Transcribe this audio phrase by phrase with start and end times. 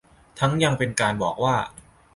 [0.39, 1.55] ทั้งยังเป็นการบอกว่า